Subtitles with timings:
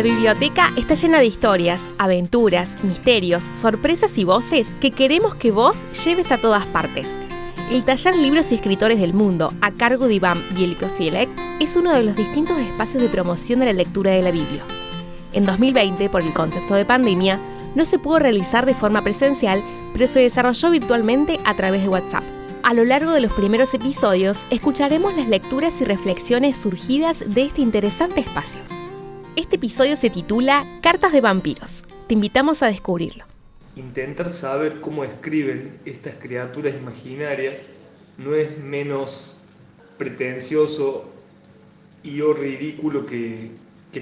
[0.00, 5.76] La biblioteca está llena de historias, aventuras, misterios, sorpresas y voces que queremos que vos
[6.06, 7.14] lleves a todas partes.
[7.70, 11.28] El taller Libros y Escritores del Mundo, a cargo de Iván Bielkosielek,
[11.60, 14.62] es uno de los distintos espacios de promoción de la lectura de la Biblia.
[15.34, 17.38] En 2020, por el contexto de pandemia,
[17.74, 19.62] no se pudo realizar de forma presencial,
[19.92, 22.24] pero se desarrolló virtualmente a través de WhatsApp.
[22.62, 27.60] A lo largo de los primeros episodios, escucharemos las lecturas y reflexiones surgidas de este
[27.60, 28.79] interesante espacio.
[29.36, 31.84] Este episodio se titula Cartas de vampiros.
[32.08, 33.24] Te invitamos a descubrirlo.
[33.76, 37.62] Intentar saber cómo escriben estas criaturas imaginarias
[38.18, 39.42] no es menos
[39.98, 41.08] pretencioso
[42.02, 43.52] y o ridículo que,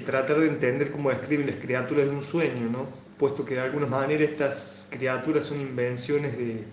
[0.03, 2.87] tratar de entender cómo escriben las criaturas de un sueño, ¿no?
[3.19, 6.63] Puesto que de alguna manera estas criaturas son invenciones de,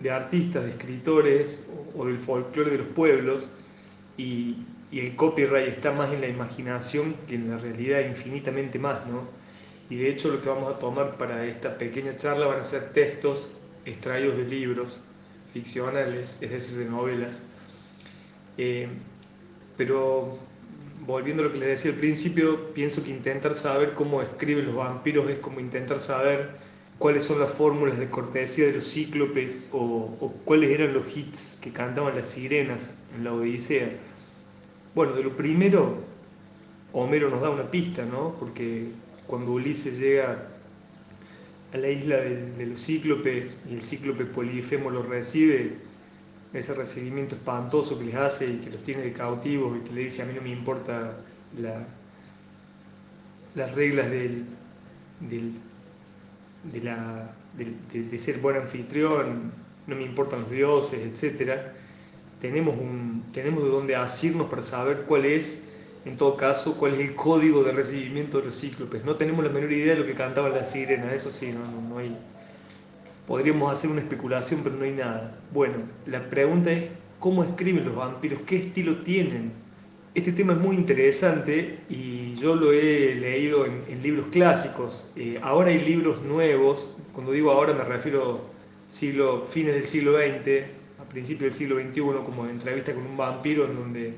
[0.00, 3.50] de artistas, de escritores o, o del folclore de los pueblos
[4.18, 4.56] y,
[4.90, 9.22] y el copyright está más en la imaginación que en la realidad, infinitamente más, ¿no?
[9.90, 12.92] Y de hecho lo que vamos a tomar para esta pequeña charla van a ser
[12.92, 15.00] textos extraídos de libros
[15.52, 17.46] ficcionales, es decir, de novelas.
[18.58, 18.88] Eh,
[19.76, 20.38] pero
[21.06, 24.74] volviendo a lo que les decía al principio, pienso que intentar saber cómo escriben los
[24.74, 26.50] vampiros es como intentar saber
[26.98, 31.58] cuáles son las fórmulas de cortesía de los cíclopes o, o cuáles eran los hits
[31.60, 33.90] que cantaban las sirenas en la Odisea
[34.96, 35.98] bueno, de lo primero,
[36.94, 38.34] Homero nos da una pista, ¿no?
[38.40, 38.88] Porque
[39.26, 40.48] cuando Ulises llega
[41.74, 45.74] a la isla de, los cíclopes y el cíclope Polifemo lo recibe,
[46.54, 50.04] ese recibimiento espantoso que les hace y que los tiene de cautivos y que le
[50.04, 51.18] dice a mí no me importa
[53.54, 54.46] las reglas del,
[56.72, 59.52] de, ser buen anfitrión,
[59.86, 61.74] no me importan los dioses, etcétera
[62.40, 65.64] tenemos, un, tenemos de dónde asirnos para saber cuál es,
[66.04, 69.04] en todo caso, cuál es el código de recibimiento de los cíclopes.
[69.04, 71.98] No tenemos la menor idea de lo que cantaban las sirenas, eso sí, no, no,
[71.98, 72.16] hay...
[73.26, 75.36] Podríamos hacer una especulación, pero no hay nada.
[75.52, 75.74] Bueno,
[76.06, 76.84] la pregunta es,
[77.18, 78.40] ¿cómo escriben los vampiros?
[78.46, 79.50] ¿Qué estilo tienen?
[80.14, 85.12] Este tema es muy interesante y yo lo he leído en, libros clásicos.
[85.16, 88.40] Eh, ahora hay libros nuevos, cuando digo ahora me refiero
[88.88, 93.76] siglo, fines del siglo XX, principio del siglo XXI como entrevista con un vampiro en
[93.76, 94.14] donde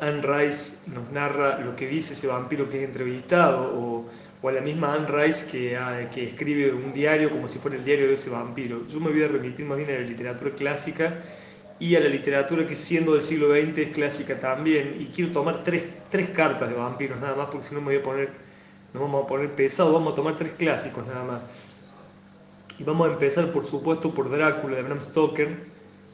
[0.00, 4.04] Anne Rice nos narra lo que dice ese vampiro que es entrevistado o,
[4.42, 7.76] o a la misma Anne Rice que, ah, que escribe un diario como si fuera
[7.76, 8.86] el diario de ese vampiro.
[8.88, 11.14] Yo me voy a remitir más bien a la literatura clásica
[11.78, 15.62] y a la literatura que siendo del siglo XX es clásica también y quiero tomar
[15.64, 18.30] tres, tres cartas de vampiros nada más porque si no me voy a poner,
[18.92, 21.42] nos vamos a poner pesado, vamos a tomar tres clásicos nada más.
[22.78, 25.48] Y vamos a empezar, por supuesto, por Drácula de Bram Stoker,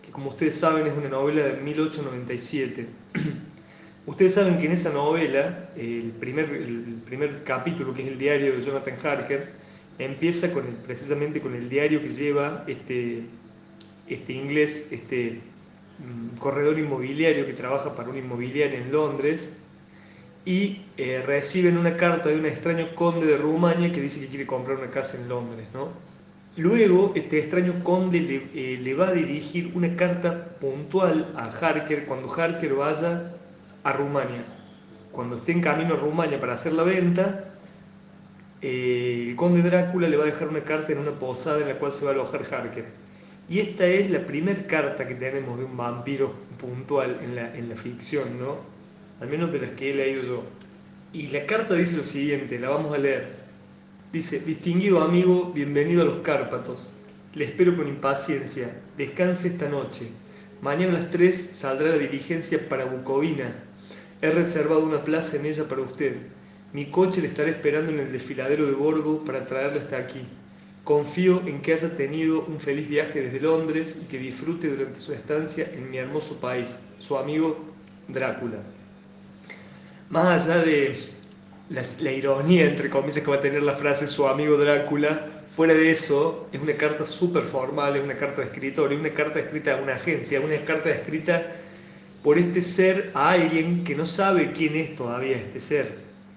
[0.00, 2.86] que como ustedes saben es una novela de 1897.
[4.06, 8.54] ustedes saben que en esa novela, el primer, el primer capítulo, que es el diario
[8.54, 9.52] de Jonathan Harker,
[9.98, 13.24] empieza con precisamente con el diario que lleva este,
[14.08, 15.40] este inglés, este
[15.98, 19.58] mm, corredor inmobiliario que trabaja para una inmobiliaria en Londres,
[20.44, 24.46] y eh, reciben una carta de un extraño conde de Rumania que dice que quiere
[24.46, 26.11] comprar una casa en Londres, ¿no?
[26.56, 32.30] Luego, este extraño conde le, eh, va a dirigir una carta puntual a Harker cuando
[32.30, 33.32] Harker vaya
[33.84, 34.44] a Rumania.
[35.12, 37.54] Cuando esté en camino a Rumania para hacer la venta,
[38.60, 41.78] eh, el conde Drácula le va a dejar una carta en una posada en la
[41.78, 42.84] cual se va a alojar Harker.
[43.48, 47.70] Y esta es la primera carta que tenemos de un vampiro puntual en la, en
[47.70, 48.58] la ficción, ¿no?
[49.20, 50.44] Al menos de las que he leído yo.
[51.14, 53.41] Y la carta dice lo siguiente, la vamos a leer.
[54.12, 56.98] Dice, distinguido amigo, bienvenido a los Cárpatos.
[57.32, 58.70] Le espero con impaciencia.
[58.98, 60.06] Descanse esta noche.
[60.60, 63.54] Mañana a las 3 saldrá la diligencia para Bucovina.
[64.20, 66.16] He reservado una plaza en ella para usted.
[66.74, 70.20] Mi coche le estará esperando en el desfiladero de Borgo para traerle hasta aquí.
[70.84, 75.14] Confío en que haya tenido un feliz viaje desde Londres y que disfrute durante su
[75.14, 76.76] estancia en mi hermoso país.
[76.98, 77.64] Su amigo
[78.08, 78.58] Drácula.
[80.10, 80.88] Más allá de
[81.72, 85.26] la, ironía, entre comillas, que va a tener la frase su amigo Drácula.
[85.48, 89.12] Fuera de eso, es una carta súper formal, es una carta de escritor, es una
[89.12, 91.52] carta escrita a una agencia, una carta escrita
[92.22, 95.92] por este ser a alguien que no sabe quién es todavía este ser,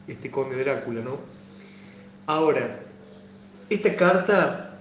[0.08, 1.20] este conde Drácula, ¿no?
[2.26, 2.80] Ahora,
[3.70, 4.80] esta carta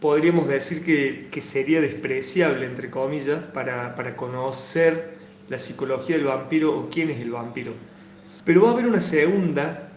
[0.00, 5.18] podríamos decir que, que sería despreciable, entre comillas, para, para conocer
[5.48, 7.72] la psicología del vampiro o quién es el vampiro.
[8.48, 9.90] Pero va a haber una segunda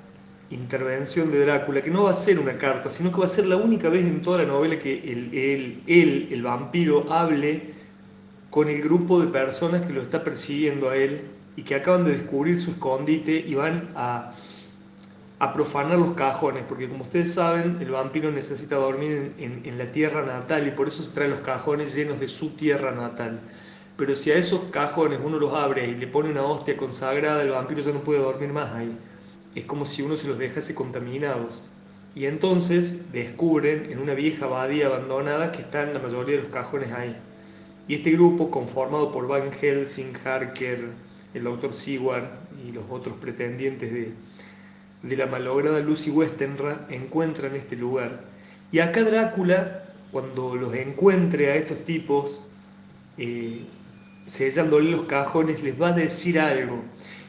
[0.50, 3.46] intervención de Drácula que no va a ser una carta, sino que va a ser
[3.46, 7.70] la única vez en toda la novela que él, el vampiro, hable
[8.50, 11.22] con el grupo de personas que lo está persiguiendo a él
[11.56, 14.34] y que acaban de descubrir su escondite y van a,
[15.40, 20.26] a profanar los cajones, porque como ustedes saben, el vampiro necesita dormir en, la tierra
[20.26, 23.40] natal y por eso se trae los cajones llenos de su tierra natal.
[23.98, 27.52] Pero si a esos cajones uno los abre y le pone una hostia consagrada, el
[27.52, 28.98] vampiro ya no puede dormir más ahí.
[29.56, 31.64] Es como si uno se los dejase contaminados.
[32.16, 36.92] Y entonces descubren en una vieja abadía abandonada que están la mayoría de los cajones
[36.92, 37.16] ahí.
[37.88, 40.90] Y este grupo, conformado por Van Helsing, Harker,
[41.34, 42.26] el doctor Seward
[42.66, 44.12] y los otros pretendientes de,
[45.04, 48.22] de la malograda Lucy Westenra encuentran este lugar.
[48.72, 52.44] Y acá Drácula, cuando los encuentre a estos tipos,
[53.18, 53.66] eh,
[54.32, 56.82] sellándole los cajones, les va a decir algo.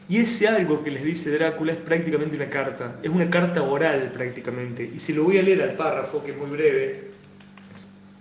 [0.07, 4.11] Y ese algo que les dice Drácula es prácticamente una carta, es una carta oral
[4.13, 4.89] prácticamente.
[4.95, 7.11] Y se lo voy a leer al párrafo, que es muy breve.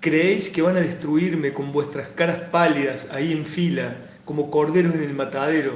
[0.00, 5.02] Creéis que van a destruirme con vuestras caras pálidas ahí en fila, como corderos en
[5.02, 5.75] el matadero.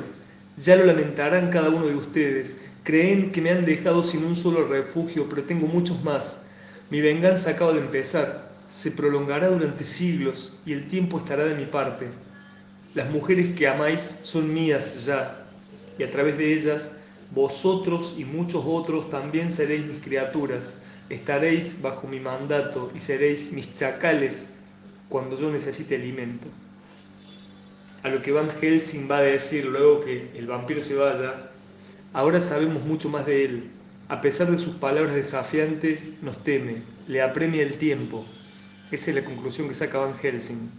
[0.56, 4.64] Ya lo lamentarán cada uno de ustedes Creen que me han dejado sin un solo
[4.68, 6.42] refugio, pero tengo muchos más.
[6.88, 8.48] Mi venganza acaba de empezar.
[8.68, 12.06] Se prolongará durante siglos y el tiempo estará de mi parte.
[12.96, 15.46] Las mujeres que amáis son mías ya,
[15.98, 16.96] y a través de ellas
[17.30, 20.78] vosotros y muchos otros también seréis mis criaturas.
[21.10, 24.54] Estaréis bajo mi mandato y seréis mis chacales
[25.10, 26.48] cuando yo necesite alimento.
[28.02, 31.50] A lo que Van Helsing va a decir luego que el vampiro se vaya,
[32.14, 33.70] Ahora sabemos mucho más de él.
[34.08, 38.24] A pesar de sus palabras desafiantes, nos teme, le apremia el tiempo.
[38.90, 40.70] Esa es la conclusión que saca Van Helsing.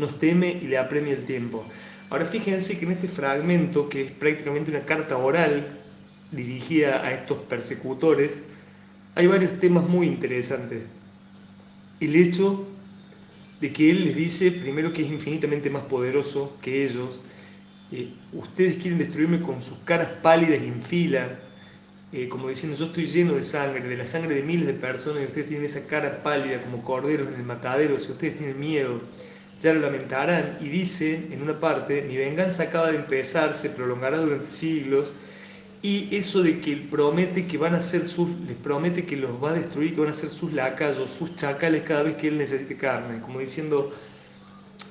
[0.00, 1.62] Nos teme y le apremia el tiempo.
[2.08, 5.78] Ahora fíjense que en este fragmento, que es prácticamente una carta oral
[6.32, 8.44] dirigida a estos persecutores,
[9.14, 10.84] hay varios temas muy interesantes.
[12.00, 12.66] El hecho
[13.60, 17.20] de que él les dice, primero, que es infinitamente más poderoso que ellos,
[17.92, 21.38] eh, ustedes quieren destruirme con sus caras pálidas en fila,
[22.12, 25.22] eh, como diciendo yo estoy lleno de sangre, de la sangre de miles de personas
[25.22, 29.00] y ustedes tienen esa cara pálida como corderos en el matadero, si ustedes tienen miedo,
[29.60, 30.58] ya lo lamentarán.
[30.60, 35.14] Y dice en una parte, mi venganza acaba de empezar, se prolongará durante siglos.
[35.82, 39.50] Y eso de que promete que van a ser sus, les promete que los va
[39.50, 42.76] a destruir, que van a ser sus lacayos, sus chacales cada vez que él necesite
[42.76, 43.90] carne, como diciendo,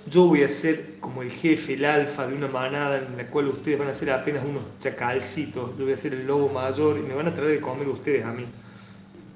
[0.09, 3.49] yo voy a ser como el jefe, el alfa de una manada en la cual
[3.49, 7.01] ustedes van a ser apenas unos chacalcitos, yo voy a ser el lobo mayor y
[7.01, 8.45] me van a traer de comer ustedes a mí.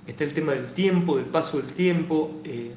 [0.07, 2.71] Está el tema del tiempo, del paso del tiempo, eh,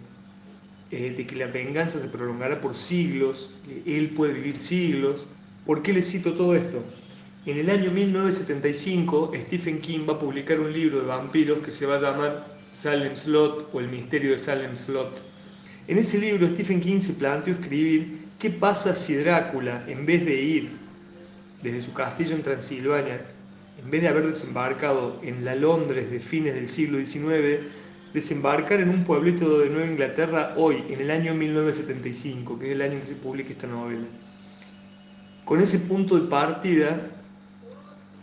[0.91, 3.55] eh, de que la venganza se prolongará por siglos,
[3.87, 5.29] él puede vivir siglos.
[5.65, 6.83] ¿Por qué les cito todo esto?
[7.45, 11.87] En el año 1975, Stephen King va a publicar un libro de vampiros que se
[11.87, 15.37] va a llamar Salem Slot o El misterio de Salem Slot
[15.89, 20.35] en ese libro Stephen King se planteó escribir qué pasa si Drácula, en vez de
[20.35, 20.71] ir
[21.63, 23.25] desde su castillo en Transilvania,
[23.81, 27.61] en vez de haber desembarcado en la Londres de fines del siglo XIX,
[28.13, 32.83] desembarcar en un pueblito de Nueva Inglaterra hoy, en el año 1975, que es el
[32.83, 34.07] año en que se publica esta novela.
[35.45, 37.11] Con ese punto de partida,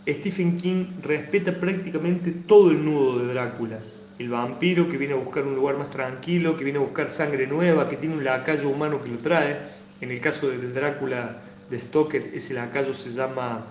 [0.06, 3.80] Stephen King respeta prácticamente todo el nudo de Drácula
[4.18, 7.46] el vampiro que viene a buscar un lugar más tranquilo, que viene a buscar sangre
[7.46, 9.58] nueva, que tiene un lacayo humano que lo trae.
[10.00, 11.38] En el caso del Drácula
[11.70, 13.66] de Stoker, ese lacayo se llama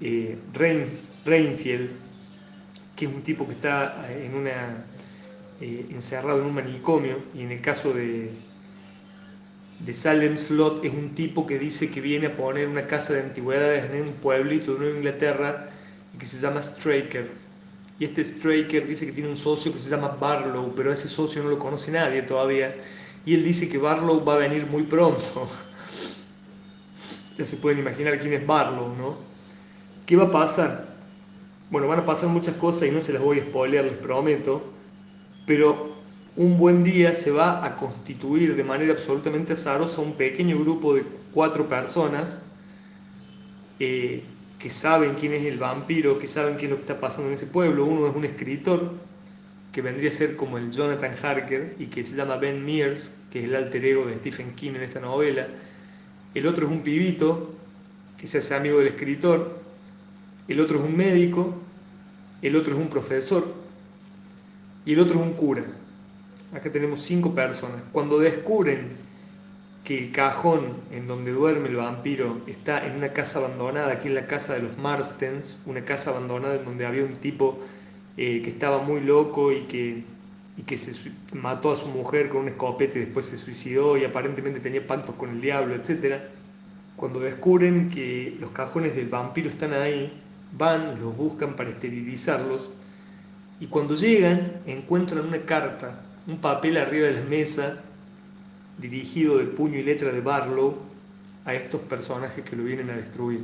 [0.00, 0.38] eh,
[1.24, 1.90] Reinfield,
[2.96, 4.86] que es un tipo que está en una,
[5.60, 7.18] eh, encerrado en un manicomio.
[7.34, 8.30] Y en el caso de,
[9.80, 13.22] de Salem Slot, es un tipo que dice que viene a poner una casa de
[13.22, 15.68] antigüedades en un pueblito de Nueva Inglaterra
[16.14, 17.50] y que se llama Straker
[18.00, 21.42] y este Straker dice que tiene un socio que se llama Barlow, pero ese socio
[21.42, 22.74] no lo conoce nadie todavía.
[23.26, 25.20] Y él dice que Barlow va a venir muy pronto.
[27.36, 29.16] ya se pueden imaginar quién es Barlow, ¿no?
[30.06, 30.88] ¿Qué va a pasar?
[31.70, 34.64] Bueno, van a pasar muchas cosas y no se las voy a spoilear, les prometo.
[35.50, 35.96] Pero
[36.36, 41.02] un buen día se va a constituir de manera absolutamente azarosa un pequeño grupo de
[41.32, 42.44] cuatro personas.
[43.80, 44.22] Eh,
[44.60, 47.34] que saben quién es el vampiro, que saben qué es lo que está pasando en
[47.34, 47.84] ese pueblo.
[47.84, 48.92] Uno es un escritor
[49.72, 53.40] que vendría a ser como el Jonathan Harker y que se llama Ben Mears, que
[53.40, 55.48] es el alter ego de Stephen King en esta novela.
[56.36, 57.50] El otro es un pibito
[58.18, 59.58] que se hace amigo del escritor.
[60.46, 61.56] El otro es un médico.
[62.40, 63.68] El otro es un profesor.
[64.84, 65.62] Y el otro es un cura.
[66.54, 67.82] Acá tenemos cinco personas.
[67.92, 68.88] Cuando descubren
[69.84, 74.14] que el cajón en donde duerme el vampiro está en una casa abandonada, que es
[74.14, 77.58] la casa de los Marstens, una casa abandonada en donde había un tipo
[78.16, 80.02] eh, que estaba muy loco y que,
[80.56, 84.04] y que se mató a su mujer con un escopete y después se suicidó y
[84.04, 86.20] aparentemente tenía pactos con el diablo, etc.
[86.96, 90.12] Cuando descubren que los cajones del vampiro están ahí,
[90.56, 92.74] van, los buscan para esterilizarlos
[93.60, 97.82] Y cuando llegan, encuentran una carta, un papel arriba de la mesa,
[98.78, 100.78] dirigido de puño y letra de Barlow
[101.44, 103.42] a estos personajes que lo vienen a destruir.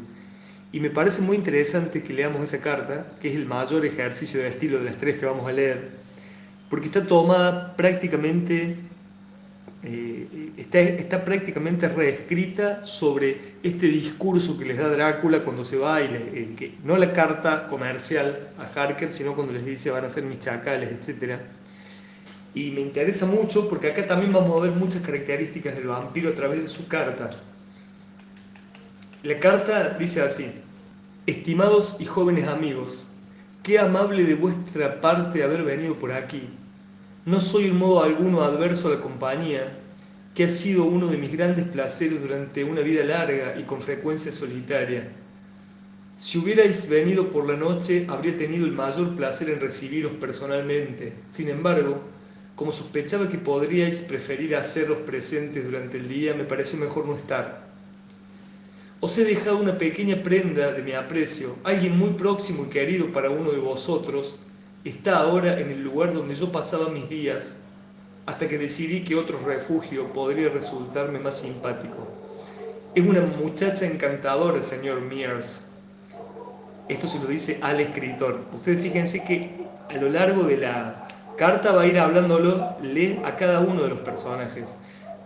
[0.72, 4.48] Y me parece muy interesante que leamos esa carta, que es el mayor ejercicio de
[4.48, 5.90] estilo de las tres que vamos a leer,
[6.68, 8.76] porque está tomada prácticamente,
[9.82, 16.06] eh, está, prácticamente reescrita sobre este discurso que les da Drácula cuando se va, y
[16.06, 20.24] el que, no la carta comercial a Harker, sino cuando les dice van a ser
[20.24, 21.40] mis chacales, etc.
[22.54, 26.34] Y me interesa mucho porque acá también vamos a ver muchas características del vampiro a
[26.34, 27.30] través de su carta.
[29.22, 30.50] La carta dice así,
[31.26, 33.10] Estimados y jóvenes amigos,
[33.64, 36.48] qué amable de vuestra parte haber venido por aquí.
[37.24, 39.76] No soy en modo alguno adverso a la compañía,
[40.36, 44.30] que ha sido uno de mis grandes placeres durante una vida larga y con frecuencia
[44.30, 45.10] solitaria.
[46.18, 51.14] Si hubierais venido por la noche, habría tenido el mayor placer en recibiros personalmente.
[51.30, 52.02] Sin embargo,
[52.54, 57.70] como sospechaba que podríais preferir haceros presentes durante el día, me pareció mejor no estar.
[59.00, 61.56] Os he dejado una pequeña prenda de mi aprecio.
[61.64, 64.40] Alguien muy próximo y querido para uno de vosotros
[64.84, 67.56] está ahora en el lugar donde yo pasaba mis días
[68.26, 72.08] hasta que decidí que otro refugio podría resultarme más simpático.
[72.94, 75.68] Es una muchacha encantadora, señor Mears.
[76.88, 78.40] Esto se lo dice al escritor.
[78.52, 79.50] Ustedes fíjense que
[79.88, 82.76] a lo largo de la carta va a ir hablándolo
[83.24, 84.78] a cada uno de los personajes.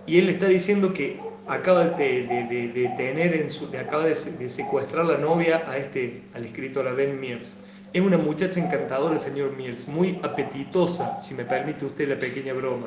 [0.07, 5.77] Y él está diciendo que acaba de, en su, acaba de, secuestrar la novia a
[5.77, 7.59] este, al escritor a Ben Mears.
[7.93, 12.87] Es una muchacha encantadora, señor Mears, muy apetitosa, si me permite usted la pequeña broma.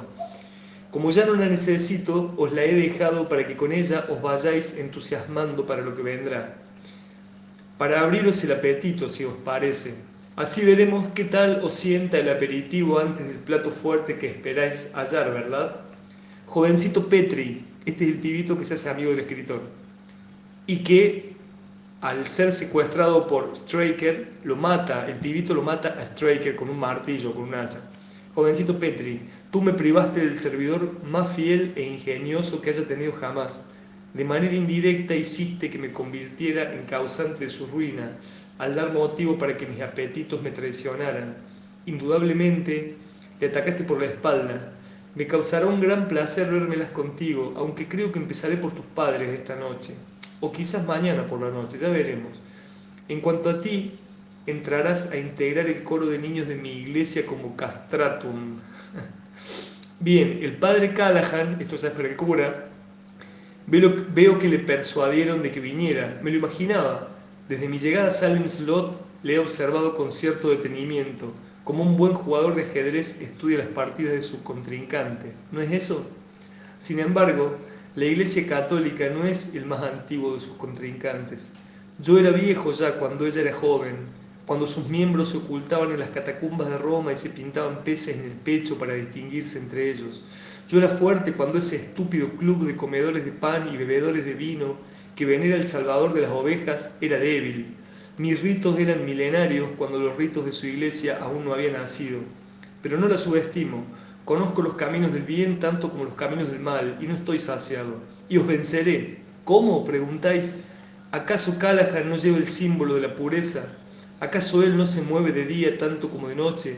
[0.92, 4.78] Como ya no la necesito, os la he dejado para que con ella os vayáis
[4.78, 6.56] entusiasmando para lo que vendrá.
[7.78, 9.94] Para abriros el apetito, si os parece.
[10.38, 15.34] Así veremos qué tal os sienta el aperitivo antes del plato fuerte que esperáis hallar,
[15.34, 15.82] ¿verdad?
[16.48, 19.62] Jovencito Petri, este es el pibito que se hace amigo del escritor.
[20.66, 21.33] Y que
[22.04, 26.78] al ser secuestrado por Straker, lo mata, el pibito lo mata a Straker con un
[26.78, 27.80] martillo, con un hacha.
[28.36, 33.68] Jovencito Petri, tú me privaste del servidor más fiel e ingenioso que haya tenido jamás.
[34.14, 38.12] De manera indirecta hiciste que me convirtiera en causante de su ruina,
[38.58, 41.38] al dar motivo para que mis apetitos me traicionaran.
[41.86, 42.98] Indudablemente,
[43.40, 44.74] te atacaste por la espalda,
[45.16, 49.56] me causará un gran placer vérmelas contigo, aunque creo que empezaré por tus padres esta
[49.56, 49.94] noche,
[50.44, 52.34] o quizás mañana por la noche, ya veremos.
[53.08, 53.94] En cuanto a ti,
[54.46, 58.60] entrarás a integrar el coro de niños de mi iglesia como castratum.
[60.02, 62.68] Bien, el padre Callahan, esto ya es para el cura,
[63.68, 67.08] veo, veo que le persuadieron de que viniera, me lo imaginaba.
[67.48, 71.32] Desde mi llegada a Salem Slot le he observado con cierto detenimiento
[71.64, 75.32] como un buen jugador de ajedrez estudia las partidas de su contrincante.
[75.54, 76.06] ¿No es eso?
[76.80, 77.56] Sin embargo,
[77.96, 81.52] la Iglesia Católica no es el más antiguo de sus contrincantes.
[82.00, 83.96] Yo era viejo ya cuando ella era joven,
[84.46, 88.26] cuando sus miembros se ocultaban en las catacumbas de Roma y se pintaban peces en
[88.26, 90.24] el pecho para distinguirse entre ellos.
[90.68, 94.76] Yo era fuerte cuando ese estúpido club de comedores de pan y bebedores de vino
[95.16, 97.78] que venera el Salvador de las ovejas era débil
[98.18, 102.20] mis ritos eran milenarios cuando los ritos de su iglesia aún no habían nacido,
[102.84, 103.84] pero no la subestimo.
[104.26, 107.96] Conozco los caminos del bien tanto como los caminos del mal y no estoy saciado.
[108.30, 109.20] Y os venceré.
[109.44, 109.84] ¿Cómo?
[109.84, 110.60] preguntáis.
[111.12, 113.68] ¿Acaso Callahan no lleva el símbolo de la pureza?
[114.20, 116.78] ¿Acaso él no se mueve de día tanto como de noche?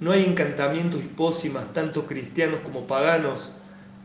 [0.00, 3.52] ¿No hay encantamientos y pócimas, tanto cristianos como paganos,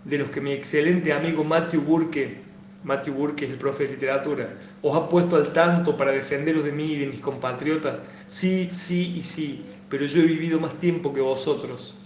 [0.05, 2.41] de los que mi excelente amigo Matthew Burke
[2.83, 4.49] Matthew Burke es el profe de literatura,
[4.81, 8.01] os ha puesto al tanto para defenderos de mí y de mis compatriotas.
[8.25, 11.97] Sí, sí y sí, pero yo he vivido más tiempo que vosotros.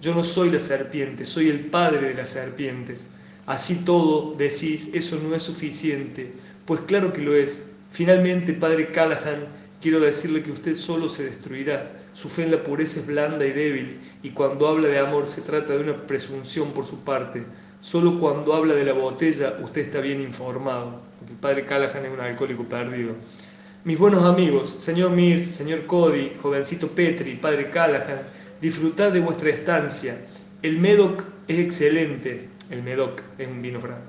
[0.00, 3.08] Yo no soy la serpiente, soy el padre de las serpientes.
[3.46, 6.32] Así todo, decís, eso no es suficiente.
[6.66, 7.72] Pues claro que lo es.
[7.90, 9.46] Finalmente, padre Callahan,
[9.80, 11.90] quiero decirle que usted solo se destruirá.
[12.12, 15.40] Su fe en la pureza es blanda y débil, y cuando habla de amor se
[15.40, 17.44] trata de una presunción por su parte.
[17.80, 22.12] Solo cuando habla de la botella usted está bien informado, porque el padre Callahan es
[22.12, 23.14] un alcohólico perdido.
[23.84, 28.22] Mis buenos amigos, señor Mears, señor Cody, jovencito Petri, padre Callahan,
[28.60, 30.18] disfrutad de vuestra estancia.
[30.62, 32.48] El Medoc es excelente.
[32.70, 34.02] El Medoc es un vino franco.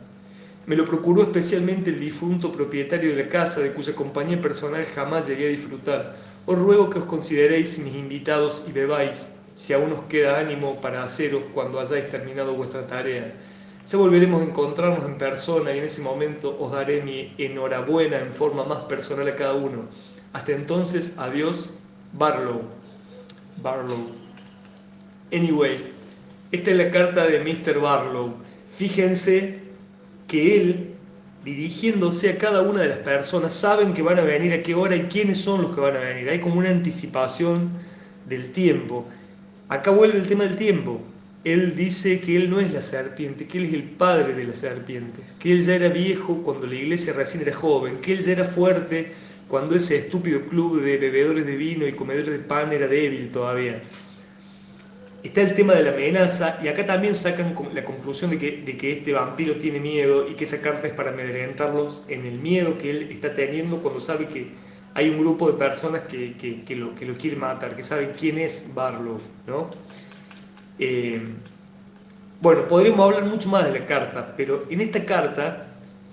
[0.65, 5.27] Me lo procuró especialmente el difunto propietario de la casa, de cuya compañía personal jamás
[5.27, 6.15] llegué a disfrutar.
[6.45, 11.03] Os ruego que os consideréis mis invitados y bebáis, si aún os queda ánimo para
[11.03, 13.33] haceros cuando hayáis terminado vuestra tarea.
[13.85, 18.31] Ya volveremos a encontrarnos en persona y en ese momento os daré mi enhorabuena en
[18.33, 19.87] forma más personal a cada uno.
[20.33, 21.79] Hasta entonces, adiós,
[22.13, 22.61] Barlow.
[23.63, 24.28] Barlow.
[25.31, 25.77] Anyway,
[26.51, 27.79] esta es la carta de Mr.
[27.79, 28.33] Barlow.
[28.77, 29.59] Fíjense
[30.27, 30.87] que él,
[31.45, 34.95] dirigiéndose a cada una de las personas, saben que van a venir a qué hora
[34.95, 36.29] y quiénes son los que van a venir.
[36.29, 37.69] Hay como una anticipación
[38.27, 39.05] del tiempo.
[39.67, 40.99] Acá vuelve el tema del tiempo.
[41.43, 44.55] Él dice que él no es la serpiente, que él es el padre de la
[44.55, 48.31] serpiente, que él ya era viejo cuando la iglesia recién era joven, que él ya
[48.31, 49.11] era fuerte
[49.47, 53.81] cuando ese estúpido club de bebedores de vino y comedores de pan era débil todavía.
[55.23, 58.77] Está el tema de la amenaza y acá también sacan la conclusión de que, de
[58.77, 62.77] que este vampiro tiene miedo y que esa carta es para amedrentarlos en el miedo
[62.77, 64.47] que él está teniendo cuando sabe que
[64.93, 66.35] hay un grupo de personas que,
[66.65, 69.19] que, lo, que lo quieren matar, que saben quién es Barlow.
[69.45, 69.69] ¿no?
[70.79, 71.21] Eh,
[72.41, 75.68] bueno, podríamos hablar mucho más de la carta, pero en esta carta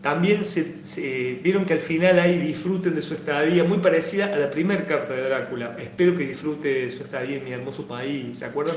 [0.07, 4.49] también se, vieron que al final ahí disfruten de su estadía, muy parecida a la
[4.53, 5.77] primera carta de Drácula.
[5.81, 8.77] Espero que disfrute de su estadía en mi hermoso país, ¿se acuerdan?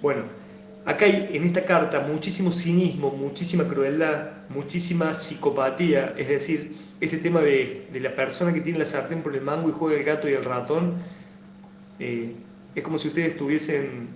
[0.00, 0.22] Bueno,
[0.84, 7.40] acá hay en esta carta muchísimo cinismo, muchísima crueldad, muchísima psicopatía, es decir, este tema
[7.40, 10.34] de, la persona que tiene la sartén por el mango y juega el gato y
[10.34, 10.94] el ratón,
[11.98, 12.34] eh,
[12.76, 14.10] es como si ustedes estuviesen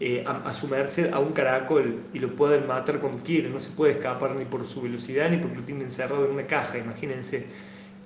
[0.00, 3.94] eh, a, merced a un caracol y lo pueden matar cuando quieren, no se puede
[3.94, 7.46] escapar ni por su velocidad ni porque lo tienen encerrado en una caja, imagínense.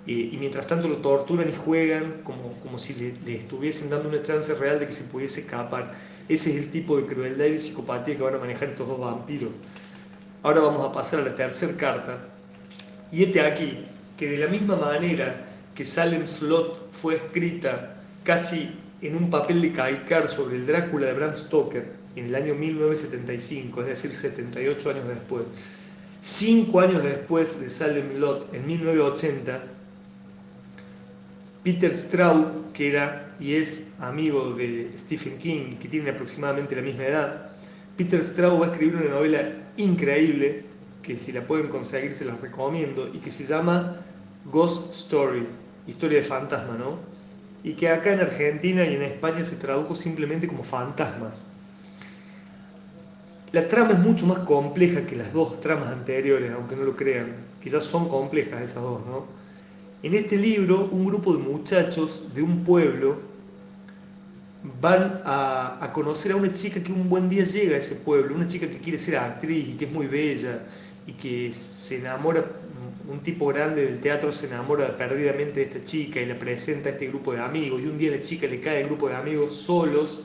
[0.07, 2.95] y mientras tanto lo torturan y juegan como, como si
[3.25, 5.93] le, estuviesen dando una chance real de que se pudiese escapar.
[6.29, 8.99] Ese es el tipo de crueldad y de psicopatía que van a manejar estos dos
[8.99, 9.51] vampiros.
[10.43, 12.19] Ahora vamos a pasar a la tercera carta.
[13.13, 13.85] Y este aquí,
[14.17, 19.73] que de la misma manera que Salem Slot fue escrita casi en un papel de
[19.73, 25.09] calcar sobre el Drácula de Bram Stoker en el año 1975, es decir, 78 años
[25.09, 25.43] después.
[26.21, 29.61] Cinco años después de Salem Lot, en 1980,
[31.65, 37.05] Peter Straub, que era y es amigo de Stephen King, que tiene aproximadamente la misma
[37.05, 37.51] edad,
[37.97, 40.65] Peter Straub va a escribir una novela increíble,
[41.03, 43.97] que si la pueden conseguir se las recomiendo, y que se llama
[44.45, 45.45] Ghost Story,
[45.89, 47.12] historia de fantasma, ¿no?
[47.65, 51.47] Y que acá en Argentina y en España se tradujo simplemente como fantasmas.
[53.53, 57.37] La trama es mucho más compleja que las dos tramas anteriores, aunque no lo crean.
[57.63, 59.27] Quizás son complejas esas dos, ¿no?
[60.03, 63.21] En este libro, un grupo de muchachos de un pueblo
[64.81, 68.35] van a, a, conocer a una chica que un buen día llega a ese pueblo,
[68.35, 70.63] una chica que quiere ser actriz y que es muy bella
[71.07, 72.45] y que se enamora
[73.09, 76.93] un tipo grande del teatro se enamora perdidamente de esta chica y le presenta a
[76.93, 79.57] este grupo de amigos y un día la chica le cae el grupo de amigos
[79.57, 80.25] solos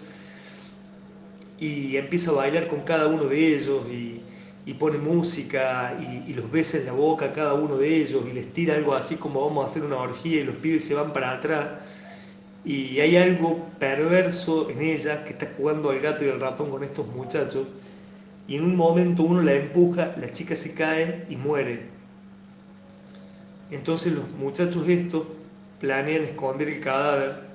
[1.59, 4.23] y empieza a bailar con cada uno de ellos y,
[4.77, 8.53] pone música y, los besa en la boca a cada uno de ellos y les
[8.53, 11.31] tira algo así como vamos a hacer una orgía y los pibes se van para
[11.31, 11.69] atrás.
[12.65, 16.83] Y hay algo perverso en ella que está jugando al gato y al ratón con
[16.83, 17.69] estos muchachos
[18.47, 21.96] y en un momento uno la empuja, la chica se cae y muere
[23.71, 25.27] entonces los muchachos estos
[25.79, 27.47] planean esconder el cadáver,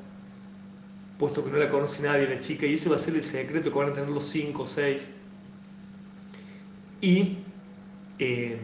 [1.19, 3.73] puesto que no la conoce nadie la chica, y ese va a ser el secreto
[3.73, 5.11] que van a tener los cinco o seis.
[7.01, 7.39] Y,
[8.19, 8.59] eh,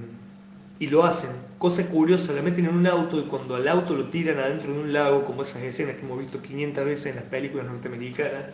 [0.79, 1.31] y lo hacen.
[1.59, 4.81] Cosa curiosa, la meten en un auto y cuando al auto lo tiran adentro de
[4.81, 8.45] un lago, como esas escenas que hemos visto 500 veces en las películas norteamericanas,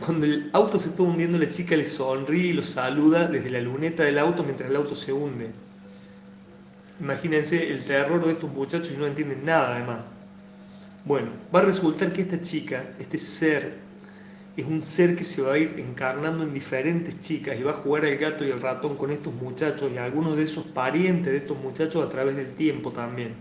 [0.00, 3.60] cuando el auto se está hundiendo, la chica le sonríe y lo saluda desde la
[3.60, 5.52] luneta del auto mientras el auto se hunde.
[7.00, 10.06] Imagínense el terror de estos muchachos y no entienden nada además.
[11.04, 13.74] Bueno, va a resultar que esta chica, este ser,
[14.56, 17.74] es un ser que se va a ir encarnando en diferentes chicas y va a
[17.74, 21.38] jugar al gato y al ratón con estos muchachos y algunos de esos parientes de
[21.38, 23.34] estos muchachos a través del tiempo también.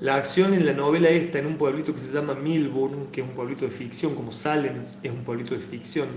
[0.00, 3.26] La acción en la novela está en un pueblito que se llama Milburn, que es
[3.28, 6.08] un pueblito de ficción, como Salem es un pueblito de ficción.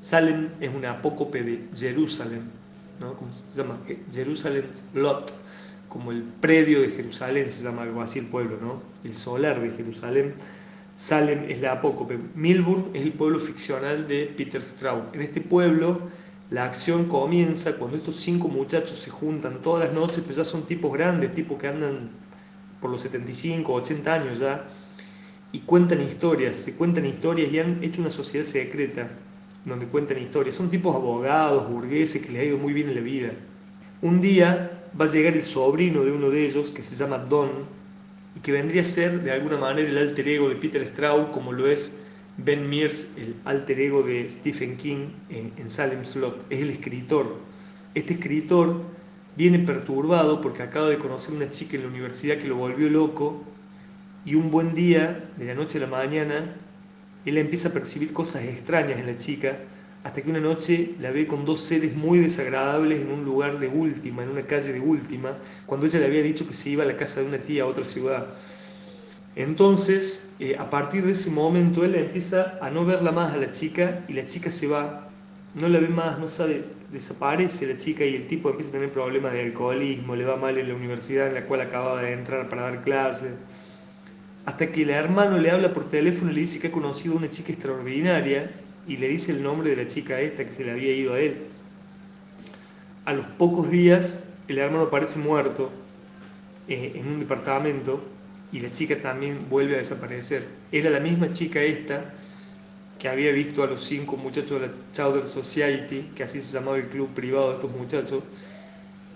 [0.00, 2.50] Salem es una apócope de Jerusalén,
[3.10, 3.78] como se llama,
[4.12, 5.34] Jerusalem Lot,
[5.88, 8.82] como el predio de Jerusalén, se llama así el pueblo, ¿no?
[9.04, 10.34] el solar de Jerusalén.
[10.96, 12.18] Salem es la apócope.
[12.34, 15.14] Milburn es el pueblo ficcional de Peter Straub.
[15.14, 16.00] En este pueblo
[16.50, 20.62] la acción comienza cuando estos cinco muchachos se juntan todas las noches, pues ya son
[20.62, 22.10] tipos grandes, tipos que andan
[22.80, 24.64] por los 75, 80 años ya,
[25.50, 29.08] y cuentan historias, se cuentan historias y han hecho una sociedad secreta
[29.64, 30.54] donde cuentan historias.
[30.54, 33.32] Son tipos abogados, burgueses, que les ha ido muy bien en la vida.
[34.00, 37.50] Un día va a llegar el sobrino de uno de ellos, que se llama Don,
[38.36, 41.52] y que vendría a ser de alguna manera el alter ego de Peter Straub, como
[41.52, 42.02] lo es
[42.38, 46.44] Ben Mears, el alter ego de Stephen King en, en Salem Slot.
[46.50, 47.36] Es el escritor.
[47.94, 48.80] Este escritor
[49.36, 53.44] viene perturbado porque acaba de conocer una chica en la universidad que lo volvió loco
[54.24, 56.54] y un buen día, de la noche a la mañana,
[57.24, 59.58] él empieza a percibir cosas extrañas en la chica,
[60.04, 63.68] hasta que una noche la ve con dos seres muy desagradables en un lugar de
[63.68, 66.86] última, en una calle de última, cuando ella le había dicho que se iba a
[66.86, 68.26] la casa de una tía a otra ciudad.
[69.36, 73.50] Entonces, eh, a partir de ese momento, él empieza a no verla más a la
[73.50, 75.08] chica y la chica se va,
[75.54, 78.92] no la ve más, no sabe, desaparece la chica y el tipo empieza a tener
[78.92, 82.48] problemas de alcoholismo, le va mal en la universidad en la cual acababa de entrar
[82.48, 83.32] para dar clases.
[84.44, 87.18] Hasta que el hermano le habla por teléfono y le dice que ha conocido a
[87.18, 88.50] una chica extraordinaria
[88.86, 91.20] y le dice el nombre de la chica esta que se le había ido a
[91.20, 91.36] él.
[93.04, 95.70] A los pocos días, el hermano parece muerto
[96.68, 98.02] eh, en un departamento
[98.52, 100.44] y la chica también vuelve a desaparecer.
[100.72, 102.12] Era la misma chica esta
[102.98, 106.76] que había visto a los cinco muchachos de la Chowder Society, que así se llamaba
[106.76, 108.22] el club privado de estos muchachos,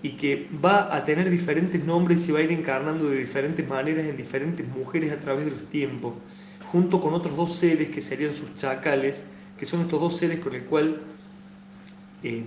[0.02, 3.66] y que va a tener diferentes nombres y se va a ir encarnando de diferentes
[3.66, 6.14] maneras en diferentes mujeres a través de los tiempos,
[6.70, 9.28] junto con otros dos seres que serían sus chacales,
[9.58, 11.00] que son estos dos seres con el cual
[12.22, 12.44] eh,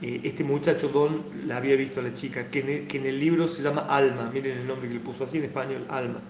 [0.00, 3.62] eh, este muchacho Don la había visto a la chica, que en, el, libro se
[3.62, 6.20] llama Alma, miren el nombre que le puso así en español, Alma.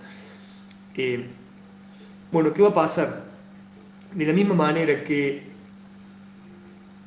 [0.96, 1.26] Eh,
[2.32, 3.24] bueno, ¿qué va a pasar?
[4.14, 5.42] De la misma manera que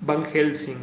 [0.02, 0.78] Van Helsing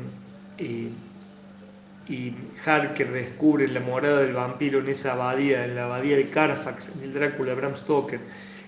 [2.09, 6.97] y Harker descubren la morada del vampiro en esa abadía, en la abadía de Carfax,
[6.97, 8.21] en el Drácula de Bram Stoker,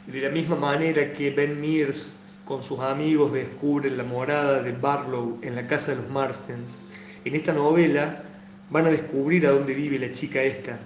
[0.07, 4.73] y de la misma manera que Ben Mears con sus amigos descubren la morada de
[4.73, 6.83] Barlow en la casa de los Marstens,
[7.25, 8.23] en esta novela
[8.71, 10.79] van a descubrir a dónde vive la chica esta,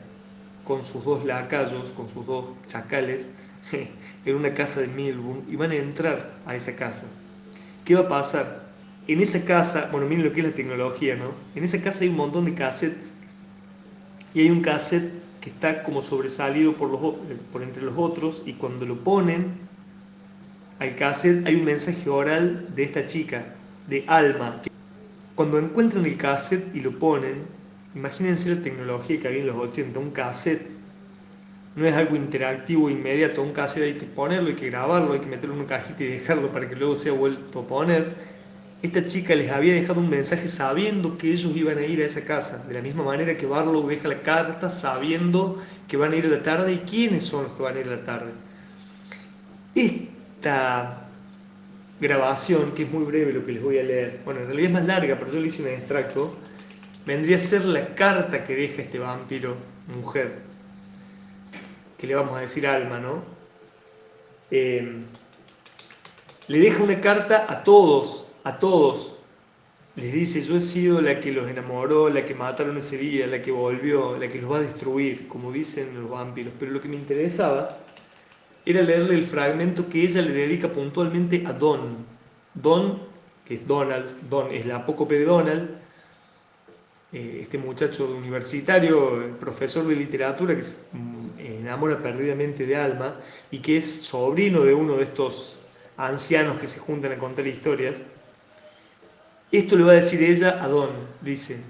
[0.65, 3.31] con sus dos lacayos, con sus dos chacales,
[4.25, 7.07] en una casa de Milburn, y van a entrar a esa casa.
[7.85, 8.64] ¿Qué va a pasar?
[9.07, 11.33] En esa casa, bueno, miren lo que es la tecnología, ¿no?
[11.55, 13.17] En esa casa hay un montón de cassettes,
[14.33, 17.01] y hay un cassette que está como sobresalido por, los,
[17.53, 19.53] por entre los otros, y cuando lo ponen
[20.79, 23.45] al cassette hay un mensaje oral de esta chica,
[23.87, 24.63] de Alma,
[25.35, 27.43] cuando encuentran el cassette y lo ponen,
[27.95, 30.75] imagínense la tecnología que había en los 80, un cassette
[31.77, 35.27] no es algo interactivo inmediato, un cassette hay que ponerlo, hay que grabarlo, hay que
[35.27, 38.15] meterlo en una cajita y dejarlo para que luego sea vuelto a poner.
[38.85, 42.23] Esta chica les había dejado un mensaje sabiendo que ellos iban a ir a esa
[42.27, 46.27] casa, de la misma manera que Barlow deja la carta sabiendo que van a ir
[46.27, 48.33] a la tarde y quiénes son los que van a ir a la tarde.
[49.75, 51.09] Esta
[51.99, 54.75] grabación, que es muy breve lo que les voy a leer, bueno, en realidad es
[54.75, 56.37] más larga, pero yo le hice un extracto,
[57.07, 59.57] vendría a ser la carta que deja este vampiro
[59.97, 60.41] mujer,
[61.97, 63.25] que le vamos a decir alma, ¿no?
[64.51, 65.07] Em,
[66.49, 69.17] le deja una carta a todos, a todos.
[69.97, 73.41] Les dice, yo he sido la que los enamoró, la que mataron ese día, la
[73.43, 76.53] que volvió, la que los va a destruir, como dicen los vampiros.
[76.59, 77.79] Pero lo que me interesaba
[78.67, 82.05] era leerle el fragmento que ella le dedica puntualmente a Don.
[82.55, 83.01] Don,
[83.45, 85.71] que es Donald, Don es la apócope de Donald,
[87.13, 90.87] eh, este muchacho universitario, profesor de literatura que se
[91.39, 93.15] enamora perdidamente de Alma
[93.53, 95.59] y que es sobrino de uno de estos
[95.97, 98.07] ancianos que se juntan a contar historias.
[99.55, 100.91] Esto le va a decir ella a Don,
[101.21, 101.61] dice,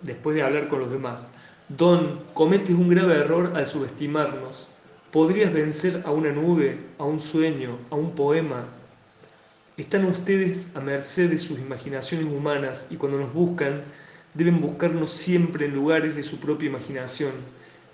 [0.00, 1.32] después de hablar con los demás.
[1.68, 4.68] Don, cometes un grave error al subestimarnos.
[5.12, 8.64] Podrías vencer a una nube, a un sueño, a un poema.
[9.76, 13.82] Están ustedes a merced de sus imaginaciones humanas y cuando nos buscan,
[14.32, 17.32] deben buscarnos siempre en lugares de su propia imaginación,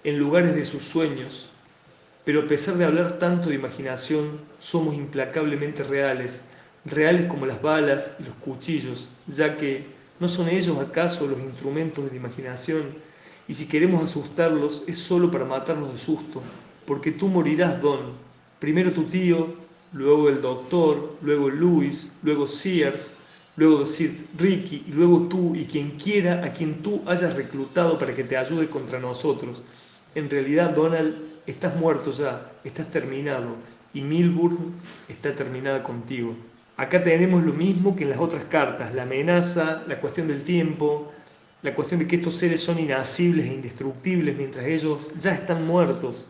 [0.05, 1.51] en lugares de sus sueños.
[2.25, 6.45] Pero a pesar de hablar tanto de imaginación, somos implacablemente reales,
[6.85, 9.87] reales como las balas y los cuchillos, ya que
[10.21, 12.83] ¿no son ellos acaso los instrumentos de la imaginación?
[13.49, 16.43] Y si queremos asustarlos es solo para matarlos de susto,
[16.87, 18.13] porque tú morirás, Don.
[18.59, 19.55] Primero tu tío,
[19.93, 23.15] luego el doctor, luego Luis, luego Sears,
[23.57, 28.25] luego Sir Ricky, luego tú y quien quiera a quien tú hayas reclutado para que
[28.25, 29.63] te ayude contra nosotros.
[30.15, 31.17] En realidad, Donald,
[31.47, 33.57] estás muerto ya, estás terminado,
[33.95, 34.73] y Milburn
[35.09, 36.35] está terminada contigo.
[36.77, 41.13] Acá tenemos lo mismo que en las otras cartas, la amenaza, la cuestión del tiempo,
[41.63, 46.29] la cuestión de que estos seres son inacibles e indestructibles mientras ellos ya están muertos.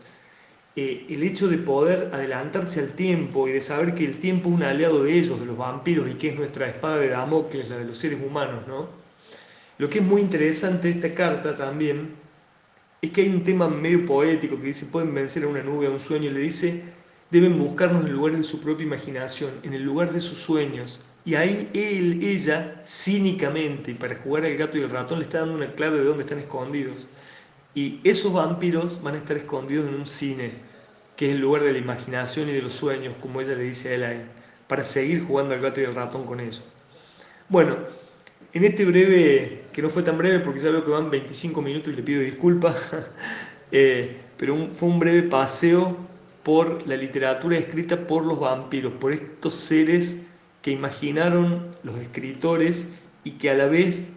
[0.75, 4.55] Eh, el hecho de poder adelantarse al tiempo y de saber que el tiempo es
[4.55, 7.77] un aliado de ellos, de los vampiros, y que es nuestra espada de Damocles, la
[7.77, 8.87] de los seres humanos, ¿no?
[9.77, 12.15] Lo que es muy interesante de esta carta también
[13.01, 15.91] es que hay un tema medio poético que dice, pueden vencer a una nube, a
[15.91, 16.83] un sueño, y le dice,
[17.33, 21.03] deben buscarnos en el lugar de su propia imaginación, en el lugar de sus sueños.
[21.25, 25.55] Y ahí él, ella, cínicamente, para jugar al gato y el ratón, le está dando
[25.55, 27.09] una clave de dónde están escondidos.
[27.73, 30.51] Y esos vampiros van a estar escondidos en un cine.
[31.15, 33.89] que es el lugar de la imaginación y de los sueños, como ella le dice
[33.89, 34.25] a él ahí,
[34.67, 36.63] para seguir jugando al gato y al ratón con eso.
[37.49, 37.77] Bueno,
[38.53, 41.93] en este breve, que no fue tan breve porque ya veo que van 25 minutos
[41.93, 42.75] y le pido disculpas,
[43.71, 46.12] eh, pero fue un breve paseo
[46.43, 50.23] por la literatura escrita por los vampiros, por estos seres
[50.61, 54.13] que imaginaron los escritores y que a la vez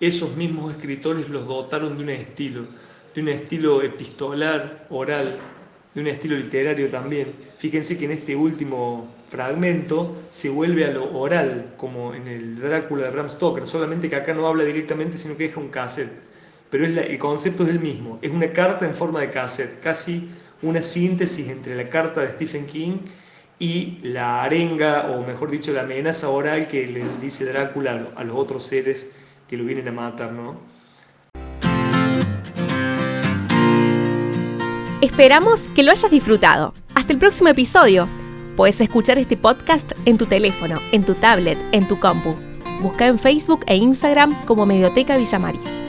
[0.00, 2.66] esos mismos escritores los dotaron de un estilo,
[3.14, 5.36] de un estilo epistolar, oral,
[5.94, 7.32] de un estilo literario también.
[7.58, 13.04] Fíjense que en este último fragmento se vuelve a lo oral, como en el Drácula
[13.04, 16.12] de Bram Stoker, solamente que acá no habla directamente, sino que deja un cassette.
[16.70, 20.28] Pero el concepto es el mismo, es una carta en forma de cassette, casi
[20.62, 22.98] una síntesis entre la carta de Stephen King
[23.58, 28.36] y la arenga, o mejor dicho, la amenaza oral que le dice Drácula a los
[28.36, 29.12] otros seres
[29.48, 30.56] que lo vienen a matar, ¿no?
[35.00, 36.72] Esperamos que lo hayas disfrutado.
[36.94, 38.08] Hasta el próximo episodio.
[38.56, 42.34] Puedes escuchar este podcast en tu teléfono, en tu tablet, en tu compu.
[42.80, 45.83] Busca en Facebook e Instagram como Medioteca Villa María.